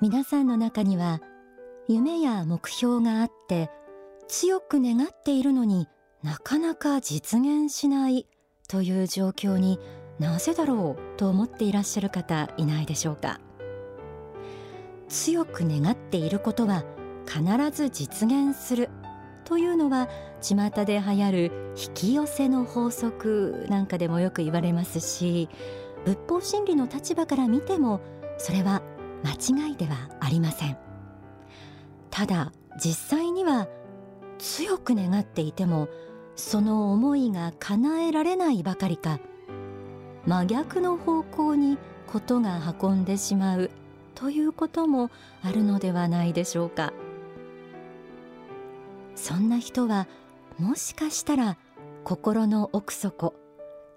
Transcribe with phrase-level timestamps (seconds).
[0.00, 1.20] 皆さんの中には
[1.86, 3.70] 夢や目標があって
[4.28, 5.88] 強く願っているのに
[6.22, 8.26] なかなか実現しない
[8.66, 9.78] という状況に
[10.18, 13.40] なぜだろうと思っていらっしゃる方いないでしょうか。
[15.10, 16.84] 強く願っていることは
[17.26, 18.88] 必ず実現する
[19.44, 20.08] というのは
[20.40, 25.48] 巷で流行る引き寄せの法則なんかでもよく言われますし
[26.04, 28.00] 仏法真理の立場から見ても
[28.38, 28.82] それは
[29.24, 30.78] 間違いではありません。
[32.10, 32.52] ただ
[32.82, 33.68] 実際には
[34.38, 35.88] 強く願っていても
[36.34, 39.20] その思いが叶えられないばかりか
[40.26, 43.70] 真逆の方向にことが運んでしまう
[44.14, 45.10] ということも
[45.42, 46.92] あるのではないでしょうか。
[49.14, 50.08] そんな人は
[50.58, 51.58] もしかしたら
[52.04, 53.34] 心の奥底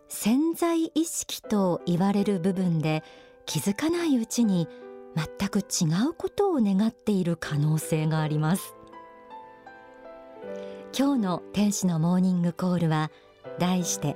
[0.10, 3.04] 潜在意識と言われる部分で
[3.46, 4.68] 気づかないうちに
[5.16, 8.76] 全く違うことを願っている可能性があります。
[10.98, 13.12] 今日の天使のモーニングコールは
[13.60, 14.16] 題して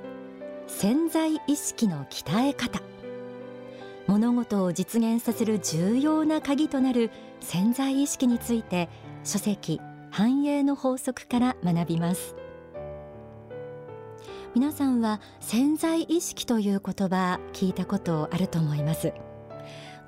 [0.66, 2.80] 潜在意識の鍛え方。
[4.06, 7.10] 物事を実現させる重要な鍵となる
[7.40, 8.88] 潜在意識について
[9.22, 12.34] 書籍繁栄の法則から学びます。
[14.54, 19.12] 皆さんは潜在意識という言葉聞いたことあると思います。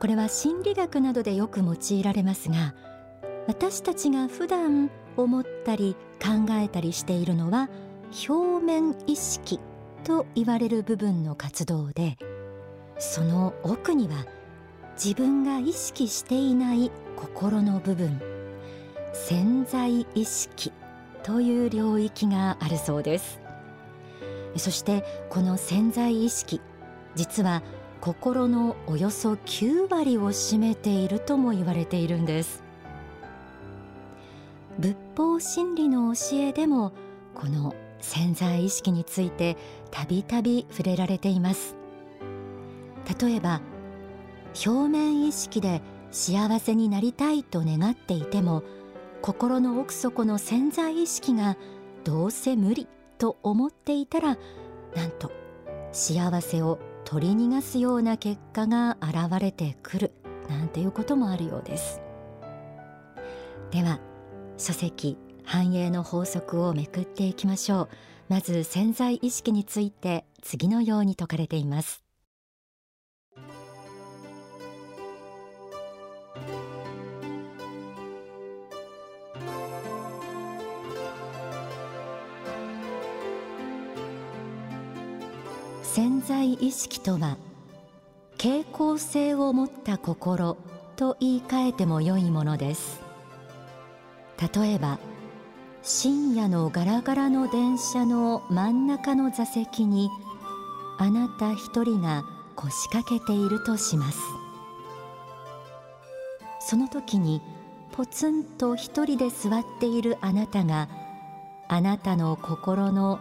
[0.01, 2.75] これは心理学などでよく用いられますが
[3.47, 7.69] 私たちが普段思ったり考えたりしているのは
[8.29, 9.61] 表面意識
[10.05, 12.17] と言われる部分の活動で
[12.99, 14.27] その奥には
[14.95, 18.21] 自分が意識していない心の部分
[19.13, 20.73] 潜在意識
[21.23, 23.41] という領域があるそうです。
[24.57, 26.61] そしてこの潜在意識
[27.15, 27.63] 実は
[28.01, 32.63] 心のおよそ9割を占めているとも言われているんです。
[34.79, 36.93] 仏法真理の教えでも
[37.35, 39.59] この潜在意識について
[39.91, 41.77] たびたび触れられています。
[43.21, 43.61] 例えば
[44.67, 48.63] 表面意識で幸せになりたいと願っていても
[49.21, 51.59] 心の奥底の潜在意識が
[52.05, 54.39] どうせ無理と思っていたら
[54.97, 55.31] なんと
[55.93, 56.79] 幸せを
[57.11, 60.13] 取り逃がすような結果が現れてくる
[60.49, 62.01] なんていうこともあるようです。
[63.73, 63.99] では
[64.57, 67.89] 書籍繁栄の法則をめくっていきましょう。
[68.29, 72.05] まず潜在意識について次のように説かれています。
[86.01, 87.37] 潜在意識とは
[88.39, 90.57] 傾向性を持った心
[90.97, 93.03] と言い換えても良いものです。
[94.55, 94.99] 例えば
[95.83, 100.09] 深夜のガラガラの電車の真ん中の座席に
[100.97, 102.25] あなた一人が
[102.57, 104.19] 腰掛けているとします。
[106.61, 107.43] その時に
[107.93, 110.89] ポツンと一人で座っているあなたが
[111.69, 113.21] あなたの心の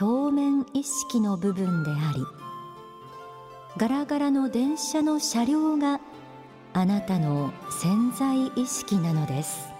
[0.00, 2.24] 表面意識の部分であり
[3.76, 6.00] ガラガラの電車の車両が
[6.72, 9.76] あなたの潜在意識なのです。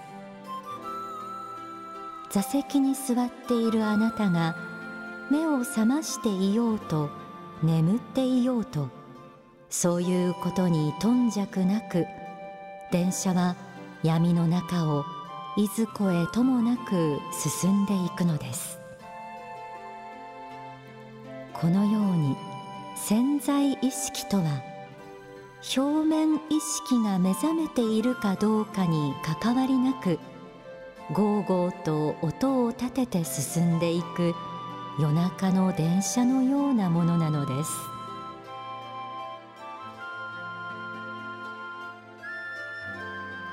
[2.29, 4.55] 座席に座っているあなたが
[5.31, 7.09] 目を覚ましていようと
[7.63, 8.89] 眠っていようと
[9.69, 12.05] そういうことに頓着なく
[12.91, 13.55] 電車は
[14.03, 15.03] 闇の中を
[15.57, 17.19] いずこへともなく
[17.61, 18.76] 進んでいくのです。
[21.59, 22.35] このように
[22.95, 24.61] 潜在意識とは
[25.75, 30.19] 表面意識が目覚めているかどうかに関わりなく
[31.13, 34.35] ゴーゴーと音を立てて進んでいく
[34.99, 37.71] 夜中の電車のようなものなのです。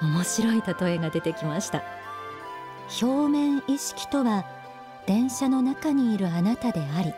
[0.02, 1.82] 面白い例えが出てきました。
[3.00, 4.44] 表面意識とは
[5.06, 7.14] 電車の中にいるあなたであり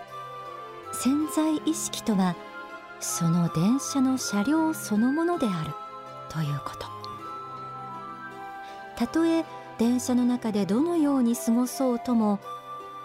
[0.93, 2.37] 潜在意識とは
[3.01, 5.73] その電車の車両そのものである。
[6.29, 6.87] ということ。
[8.97, 9.45] たとえ
[9.79, 12.41] 電車の中でどのように過ごそうとも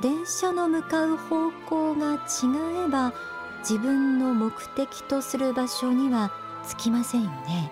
[0.02, 3.14] 電車の向かう方向が違えば
[3.60, 6.32] 自分の目的とする場所には
[6.68, 7.72] 着きませんよね。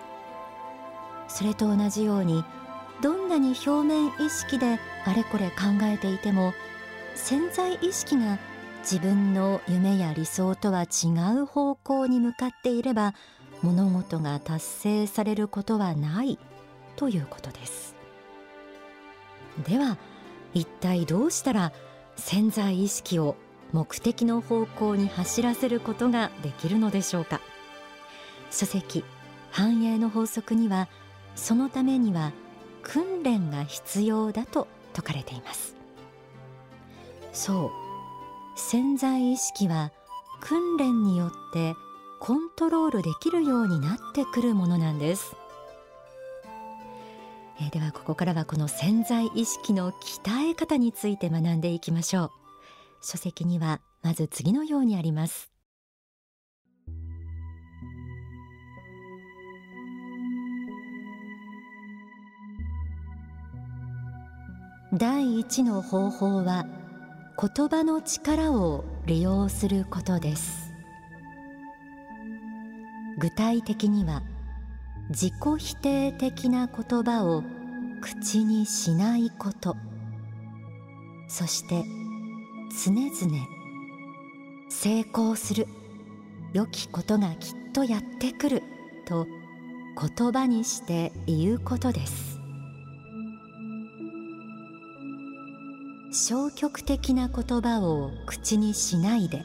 [1.28, 2.44] それと同じように
[3.00, 6.52] どんなに表面意識であれこれ考えていても
[7.14, 8.38] 潜在意識が
[8.80, 13.14] 自分の夢や理想とは違う方向に向かっていれば
[13.62, 16.38] 物事が達成されることはない
[16.96, 17.94] ということです。
[19.68, 19.98] では
[20.54, 21.72] 一体どうしたら
[22.16, 23.36] 潜在意識を
[23.72, 27.40] 目的の方向に走らせることができるのでしょうか。
[28.50, 29.04] 書籍
[29.50, 30.88] 繁栄の法則には
[31.36, 32.32] そのためには
[32.82, 35.76] 訓練が必要だと説かれています。
[37.32, 37.79] そう
[38.56, 39.92] 潜在意識は
[40.40, 41.74] 訓練によって
[42.20, 45.34] コントロールできるようになってくるものなんです。
[47.60, 52.30] えー、ではここからはこの潜在意識の鍛え方について学んでいきましょう。
[53.02, 55.50] 書籍にはまず次のようにあります。
[64.92, 66.66] 第一の方法は
[67.40, 70.74] 言葉の力を利用することです。
[73.18, 74.22] 具体的には
[75.08, 77.42] 自己否定的な言葉を
[78.02, 79.74] 口にしないこと。
[81.28, 81.82] そして
[82.84, 83.46] 常々
[84.68, 85.66] 成功する。
[86.52, 88.62] 良きことがきっとやってくる。
[89.06, 89.26] と
[90.16, 92.29] 言葉にして言うことです。
[96.12, 99.44] 消極的な言葉を口にしないで。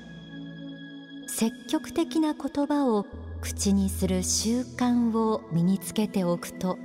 [1.27, 3.05] 積極的な言葉を
[3.41, 6.77] 口にする習慣を身につけておくと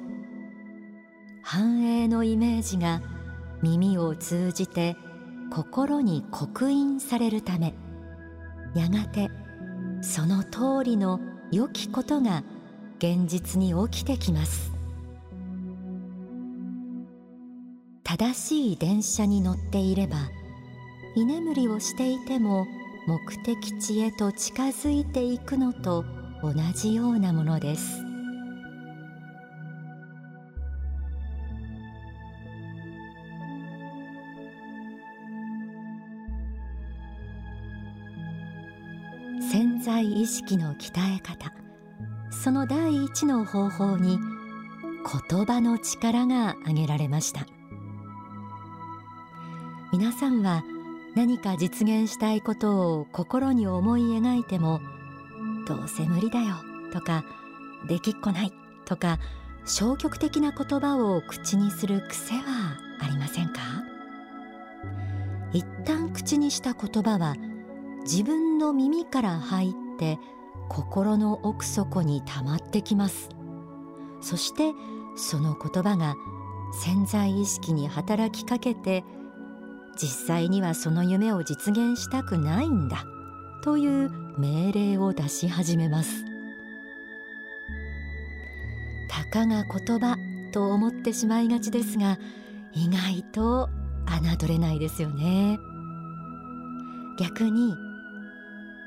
[1.42, 3.00] 繁栄のイメージが
[3.62, 4.96] 耳を通じて
[5.52, 7.74] 心に刻印されるため
[8.74, 9.30] やがて
[10.02, 11.20] その通りの
[11.52, 12.42] 良きことが
[12.98, 14.79] 現実に起きてきます。
[18.10, 20.32] 正しい電車に乗っていれば
[21.14, 22.66] 居眠りをしていても
[23.06, 26.04] 目的地へと近づいていくのと
[26.42, 28.02] 同じようなものです。
[39.52, 41.52] 潜在意識の鍛え方
[42.30, 44.18] その第一の方法に
[45.28, 47.46] 言葉の力が挙げられました。
[50.00, 50.64] 皆さんは
[51.14, 54.80] 何か実現したいことを心に思い描いても
[55.68, 56.54] どうせ無理だよ
[56.90, 57.22] とか
[57.86, 58.52] できっこない
[58.86, 59.18] とか
[59.66, 63.60] 消極的な言葉を口にする癖はありませんか？
[65.52, 67.36] 一旦口にした言葉は
[68.04, 70.18] 自分の耳から入って
[70.70, 73.28] 心の奥底に溜まってきます。
[74.22, 74.72] そして
[75.18, 76.14] その言葉が
[76.72, 79.04] 潜在意識に働きかけて
[80.00, 83.04] 実際にはその夢を実現したくないんだ
[83.62, 86.24] という命令を出し始めます。
[89.08, 90.16] たかが言葉
[90.52, 92.18] と思ってしまいがちですが
[92.72, 93.68] 意外と
[94.06, 95.58] 侮れないですよね。
[97.18, 97.74] 逆に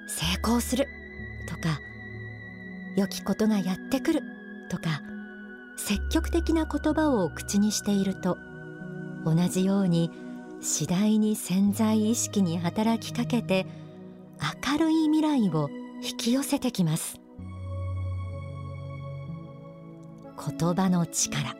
[0.07, 0.87] 成功する
[1.47, 1.79] とか
[2.95, 4.23] 良きことがやってくる
[4.69, 5.03] とか
[5.77, 8.39] 積極的な言葉を口にしていると
[9.25, 10.09] 同じように
[10.63, 13.65] 次第に潜在意識に働きかけて
[14.65, 15.69] 明るい未来を
[16.01, 17.19] 引き寄せてきます。
[20.57, 21.55] 言葉の力。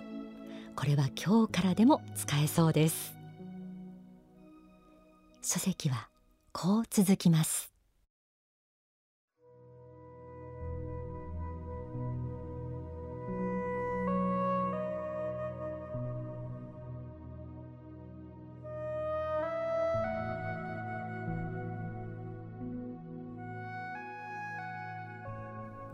[0.75, 3.13] これは今日からでも使えそうです。
[5.41, 6.07] 書籍は
[6.53, 7.72] こう続きます。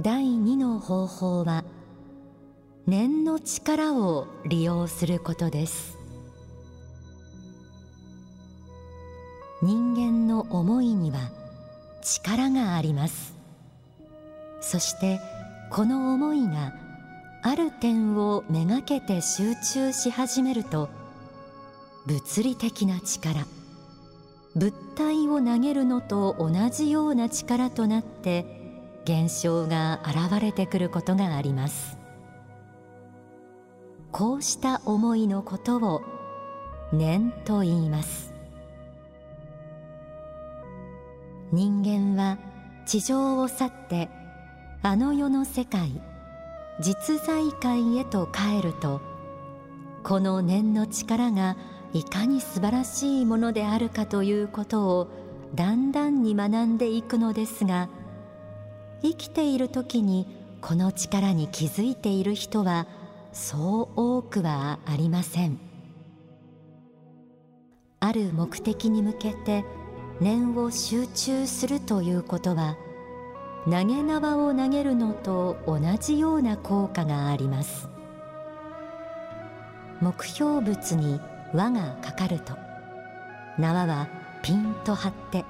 [0.01, 1.65] 第2の方法は
[2.87, 5.97] 念の力を利用することです。
[9.61, 11.19] 人間の思いには
[12.01, 13.35] 力があります。
[14.61, 15.19] そして
[15.69, 16.73] この思いが
[17.43, 20.89] ある点をめがけて集中し始めると
[22.05, 23.45] 物理的な力
[24.55, 28.58] 物体を投げるのと同じような力となって
[29.03, 31.97] 現象が現れてくることがあります。
[34.11, 36.01] こうした思いのことを
[36.91, 38.33] 念と言います。
[41.51, 42.37] 人間は
[42.85, 44.09] 地上を去って
[44.81, 46.01] あの世の世界
[46.79, 49.01] 実在界へと帰ると
[50.03, 51.57] この念の力が
[51.93, 55.07] いかに素晴らしいものであるかということを
[55.55, 57.89] だんだんに学んでいくのですが
[59.01, 60.27] 生きている時に
[60.61, 62.87] この力に気づいている人は
[63.31, 65.59] そう多くはありません。
[68.01, 69.65] ある目的に向けて
[70.21, 72.77] 念を集中するということは
[73.65, 77.89] 投げ縄を投げるのと同じような効果があります。
[80.01, 81.19] 目標物に
[81.53, 82.53] 輪がかかると
[83.57, 84.07] 縄は
[84.41, 85.43] ピンと張って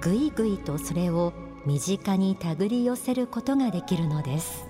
[0.00, 1.34] ぐいぐいとそれを
[1.64, 4.66] 身近に手繰り寄せることができるのです。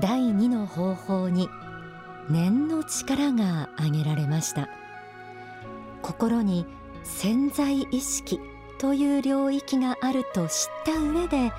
[0.00, 1.48] 第2の方法に
[2.28, 4.68] 念の力が挙げられました。
[6.02, 6.66] 心に
[7.02, 8.40] 潜在意識
[8.78, 11.52] という領域があると知った上で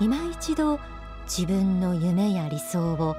[0.00, 0.80] 今一度
[1.24, 3.16] 自分の夢や理想を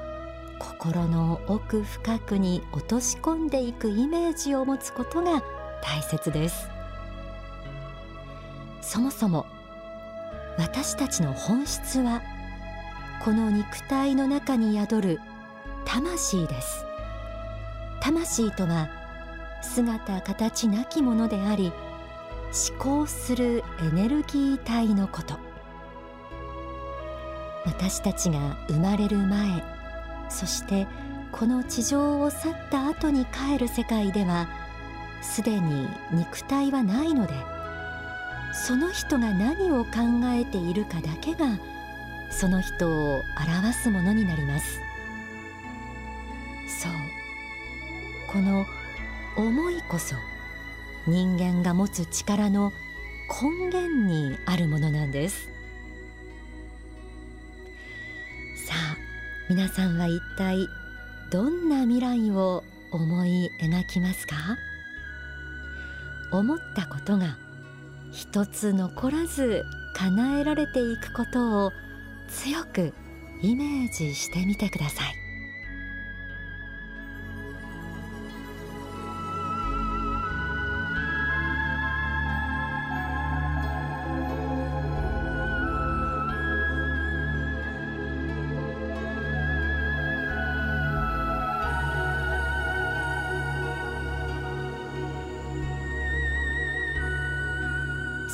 [0.59, 5.43] 心の奥深くに落とし込んでいくイメージを持つことが
[5.81, 6.69] 大切です。
[8.81, 9.45] そもそも
[10.57, 12.21] 私たちの本質は
[13.24, 15.19] この肉体の中に宿る
[15.85, 16.85] 魂です。
[18.00, 18.89] 魂とは
[19.62, 21.74] 姿形なきものであり
[22.69, 25.35] 思考するエネルギー体のこと。
[27.65, 29.75] 私たちが生まれる前
[30.29, 30.88] そして
[31.32, 34.48] この地上を去った後に帰る世界では
[35.22, 37.34] すでに肉体はないので
[38.53, 39.91] その人が何を考
[40.25, 41.60] えているかだけが
[42.29, 44.79] その人を表すものになります。
[46.67, 46.91] そう。
[48.27, 48.65] この
[49.38, 50.15] 思いこそ
[51.08, 52.74] 人間が持つ力の
[53.41, 55.54] 根源にあるものなんです。
[59.47, 60.67] 皆さんは一体
[61.29, 64.35] どんな未来を思い描きますか？
[66.31, 67.37] 思ったことが
[68.11, 71.71] 一つ残らず叶えられていくことを
[72.27, 72.93] 強く
[73.43, 75.25] イメージしてみてください。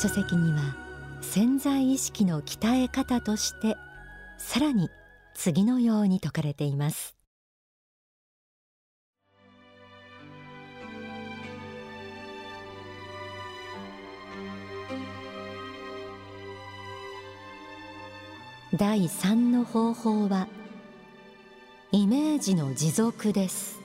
[0.01, 0.75] 書籍には
[1.22, 3.77] 潜在意識の鍛え方として
[4.39, 4.89] さらに
[5.36, 7.15] 次のように説かれています。
[18.74, 20.48] 第三の方法は
[21.91, 23.79] イメージの持続です。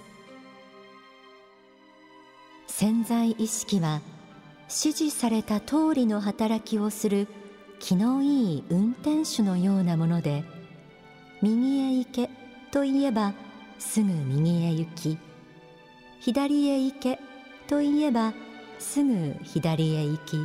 [2.68, 4.00] 潜在意識は
[4.68, 7.28] 指示された通りの働きをする
[7.78, 10.44] 気のいい運転手のようなもので
[11.42, 12.30] 右へ行け
[12.70, 13.34] と言えば
[13.78, 15.18] すぐ右へ行き
[16.20, 17.20] 左へ行け
[17.68, 18.32] と言えば
[18.78, 20.38] すぐ左へ行き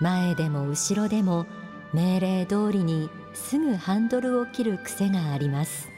[0.00, 1.46] 前でも後ろでも
[1.92, 5.88] 命令通りにすぐハンドルを切る癖があります。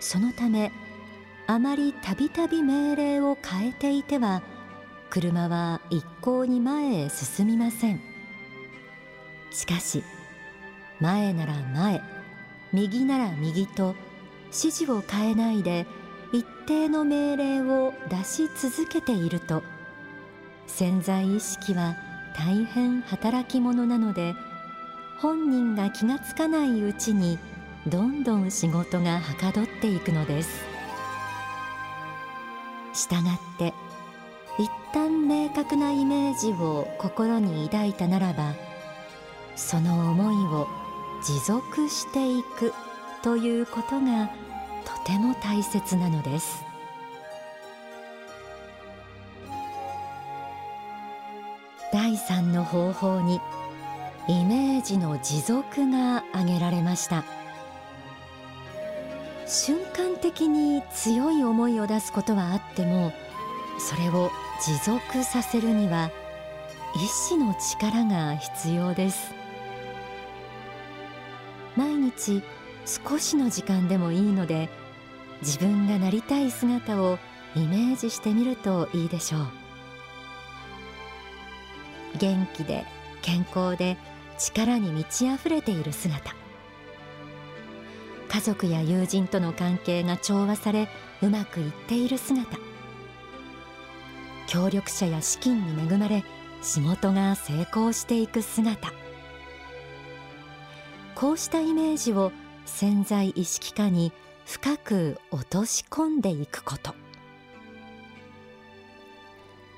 [0.00, 0.72] そのため
[1.46, 4.42] あまりたびたび命令を変えていては
[5.10, 8.00] 車は一向に前へ進みません。
[9.50, 10.02] しかし
[11.00, 12.02] 前なら前
[12.72, 13.94] 右なら右と
[14.46, 15.86] 指示を変えないで
[16.32, 19.62] 一定の命令を出し続けていると
[20.66, 21.96] 潜在意識は
[22.36, 24.34] 大変働き者なので
[25.20, 27.38] 本人が気がつかないうちに
[27.86, 30.64] どんどん仕事がはかどっていくのです。
[32.92, 33.72] したがって
[34.96, 38.54] 旦明確なイメージを心に抱いたならば
[39.54, 40.66] その思いを
[41.22, 42.72] 持続していく
[43.22, 44.30] ということが
[44.86, 46.64] とても大切なのです。
[51.92, 53.40] 第三の方法に
[54.28, 57.22] イメージの持続が挙げられました。
[59.46, 63.12] 瞬間的に強い思いを出すことはあっても
[63.78, 66.10] それを持続させるには
[66.94, 69.34] 意志の力が必要です。
[71.76, 72.42] 毎日
[72.86, 74.70] 少しの時間でもいいので
[75.42, 77.18] 自分がなりたい姿を
[77.54, 79.46] イメージしてみるといいでしょう。
[82.18, 82.86] 元気で
[83.20, 83.98] 健康で
[84.38, 86.34] 力に満ち溢れている姿。
[88.28, 90.88] 家族や友人との関係が調和され
[91.22, 92.65] うまくいっている姿。
[94.46, 96.24] 協力者や資金に恵まれ
[96.62, 98.92] 仕事が成功していく姿。
[101.14, 102.32] こうしたイメージを
[102.64, 104.12] 潜在意識下に
[104.44, 106.94] 深く落とし込んでいくこと。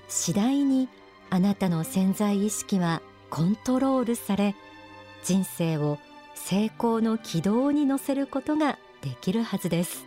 [0.09, 0.89] 次第に
[1.31, 4.55] あなたの潜在意識はコントロールされ
[5.23, 5.99] 人生を
[6.35, 10.07] 成功の軌道に乗せることができるはずです。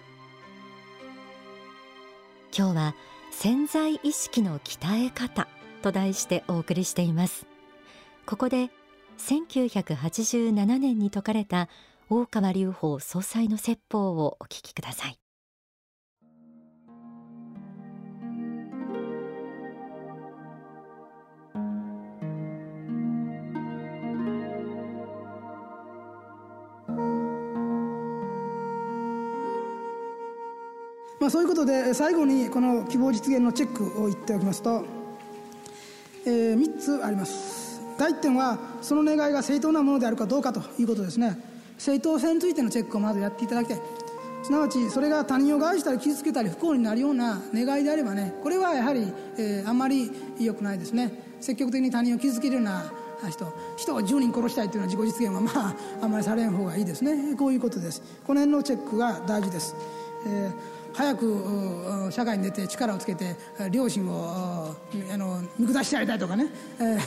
[2.57, 2.95] 今日は
[3.31, 5.47] 潜在意識の鍛え方
[5.81, 7.47] と題してお送りしています。
[8.25, 8.69] ここで
[9.17, 11.67] 1987年に説かれた
[12.09, 15.20] 大川隆法総裁の説法をお聞きください。
[31.31, 34.83] そういうことで最後にこの希望実現のチェックを言っておきますと、
[36.25, 37.81] えー、3つあります。
[37.97, 41.37] 第1点はその願いが正当なものであるかどうかということですね。
[41.77, 43.79] 正当性についてのチェックをまずやっていただきたい。
[44.43, 51.13] すなわちそれが他人を害したり傷つけたり不幸になるような願いであればねこれはやはり、えー、あまり良くないですね。
[51.39, 52.91] 積極的に他人を傷つけるような
[53.29, 57.37] 人人を10人殺したいというような自己実現はまああんまりされん方がいいですね。
[57.37, 58.01] こういうことです。
[58.27, 59.77] この辺のチェックが大事です、
[60.27, 63.35] えー早く社会に出て力をつけて
[63.71, 64.75] 両親を
[65.11, 66.47] あの見下してやりたいとかね、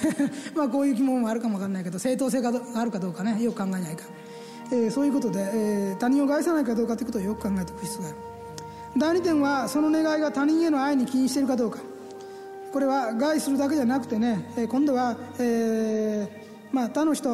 [0.54, 3.42] まあこういう疑問もあるかもわかんないけど正当性があるかどうかね。
[3.42, 4.04] よく考えないか、
[4.70, 8.18] えー、そういうことで、えー、他人を害さないかどうかということをよく考えておく必要がある。
[8.96, 11.80] 第2点はその願いが他人への愛に起因しているかどうか。
[12.72, 17.30] これは害するだけじゃなくてね今度は、えーまあ、他の人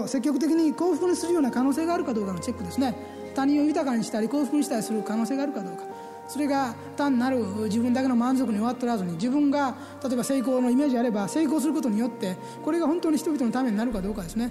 [0.00, 2.96] を積極的に幸福にするような可能性があるかどうかのチェックですね。
[3.34, 5.84] 他人を豊かにしたり幸福にしたりする可能性があるかどうか。
[6.28, 14.50] それが単なる自分だけの満足に終わっておらずに自分が例えば成功のイメージあれば成功することによってこれが本当に人々のためになるかどうかですね。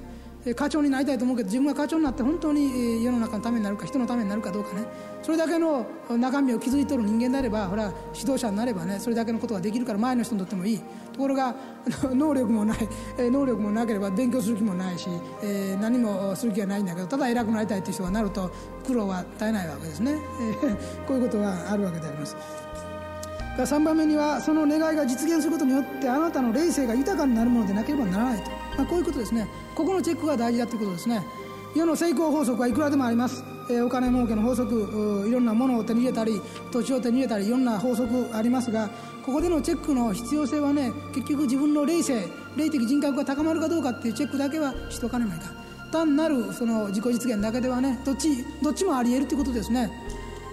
[0.56, 4.86] 課長になりたいと思うけど自分が課長になって本当に世の中のためになるか人のためになるかどうかね。
[5.22, 10.80] それだけの中身を築いてる人間であればほら指導者になればねそれだけのことができるから前の人にとってもいい。
[11.14, 11.54] ところが
[12.14, 12.78] 能力もない。
[13.20, 15.08] 能力もなければ勉強する気もないし、
[15.44, 18.52] えー、何もする気がないんだけどただ偉くなりたいという人がなると
[18.88, 20.16] 苦労は絶えないわけですね、
[20.64, 20.76] え
[21.08, 22.36] こういうことはあるわけであります。
[23.58, 29.48] 3番目にはその願いが実現することによってあなたの霊性が豊かになるものでなければならないと、まあ、こういうことですね。
[29.76, 31.26] ここのチェックが大事だということですね。
[31.74, 38.90] 世の成功法則はいくらでもあります、えー、お金儲けの法則いろんなものを手に入れたり土地を手に入れたりいろんな法則ありますが
[39.26, 45.46] ここでのチェックの必要性はね結局自分の霊性霊的人格が高まるかどうかっていうチェックだけはしとかねないか。
[45.94, 49.90] 単なるその自己実現だけではねどっちどっちもありえるということですね。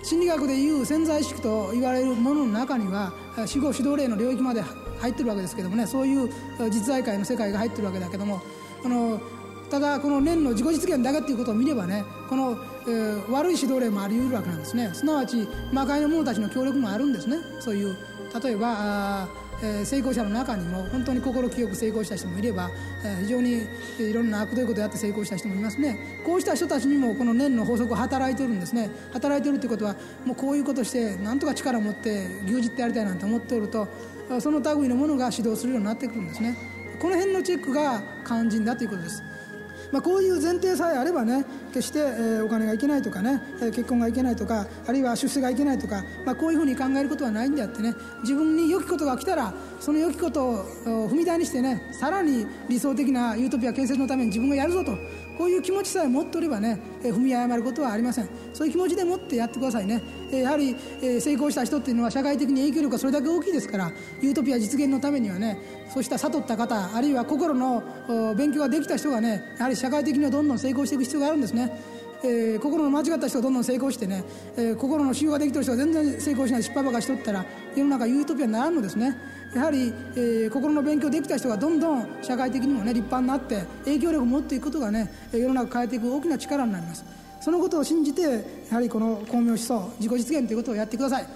[0.05, 3.13] 心理学でいう潜在意識と言われるものの中には
[3.47, 4.63] 死後指導霊の領域まで
[5.01, 6.29] 入ってるわけですけどもねそういう
[6.71, 8.41] 実在界の世界が入ってるわけだけども
[8.85, 9.21] あの
[9.71, 14.91] ただこの念の自己実現だけっていうことを見ればねこの、えー、悪い指導例もあり得るわけなんですね。
[14.95, 17.39] すなわち魔界の者たちの協力もあるんですね。
[17.61, 17.97] そういう
[18.43, 19.29] 例えば、
[19.63, 22.71] えー、成功者の中にも本当に心清く成功した人もいれば、
[23.05, 23.67] えー、非常に
[23.99, 26.23] いろんな悪どいことをやって成功した人もいますね。
[26.25, 28.91] こうした人たちにもこの念の法則を働いてるんですね。
[29.13, 33.89] 働いてるってことはもうこういうことしてなんとか力を持って牛耳ってやりたいなんて思っておると
[34.41, 36.57] その類のものが指導するようになってくるんですね。
[37.01, 39.23] この辺のチェックが肝心だということです。
[39.93, 50.65] まあ、こういう前提さえあればね決して、えー、お金がいけないとかね、えー、結婚がいけないとかあるいは出世がいけないとか、まあ、こういうふうに考えることはないんであってね自分に良きことが来たらその良きことを
[51.09, 54.99] 踏み台にしてねさらに理想的なユートピア建設のために自分がやるぞと
[55.39, 58.29] こういう気持ちさえ持っておればね、踏み誤ることはありません。
[58.53, 60.75] そういう気持ちでもってやってくださいね、やはり、
[61.21, 65.57] 成功した人っていうのは社会的に影響力がそれだけ大きいですからユートピア実現のためにはね
[65.95, 71.71] そうした悟った方あるいは心の勉強ができた人がねやはり社会的にはどんどん成功していく必要があるんですね。
[72.25, 74.25] えー、心の間違った人がどんどん成功してね、
[74.57, 77.45] えー、心の修行ができてる人が全然成功しない失敗ばかしとったら
[77.77, 79.17] 世の中ユートピアにならんのですね。
[79.55, 87.05] やはり、えー、心の勉強できた人がどんどん社会的にもね立派になって影響力を持っていくことがね世の中変えていく大きな力になります。
[87.41, 91.27] そのことを信じてやはりこの光明思想自己実現ということをやってください。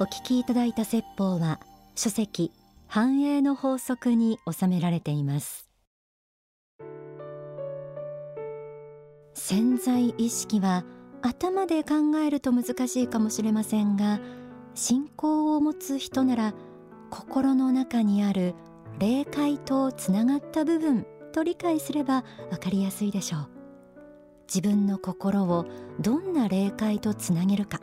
[0.00, 1.60] お聞きいただいた説法は
[1.94, 2.52] 書籍
[2.90, 5.68] 繁栄の法則に収められています。
[9.34, 10.84] 潜在意識は
[11.20, 14.20] 頭で考えると難しいかもしれませんが
[14.74, 16.54] 信仰を持つ人なら
[17.10, 18.54] 心の中にある
[18.98, 23.48] 霊界とつながった部分と理解すれば分かりやすいでしょう。
[24.52, 25.66] 自分の心を
[26.00, 27.80] どんな霊界とつなげるか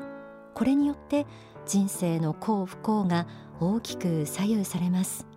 [0.56, 1.28] これによって
[1.68, 3.28] 人生の幸不幸が
[3.60, 5.28] 大きく左右されます。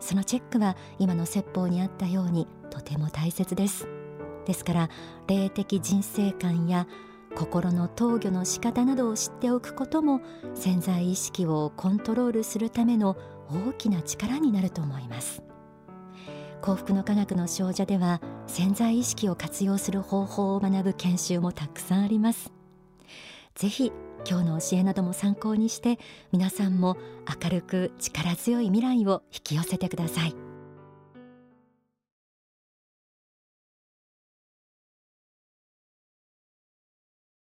[0.00, 3.88] そのチェックは今の説法にあったようにとても大切です。
[4.46, 4.90] ですから
[5.28, 6.86] 霊的人生観や
[7.34, 10.20] 心の投御の仕方などを知っておくことも
[10.54, 13.16] 潜在意識をコントロールするための
[13.48, 15.42] 大きな力になると思います。
[16.60, 22.52] 幸福の科学の少女では潜在意識を活用する方法を学ぶ研修もたくさんあります。
[23.54, 23.92] ぜひ
[24.28, 25.98] 今日の教えなども参考にして
[26.32, 26.96] 皆さんも
[27.42, 30.51] 明るく力強い未来を引き寄せてください。